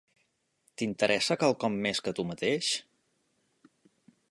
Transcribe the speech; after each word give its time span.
T'interessa 0.81 1.37
quelcom 1.43 1.77
més 1.85 2.03
que 2.07 2.15
tu 2.21 2.27
mateix? 2.31 2.73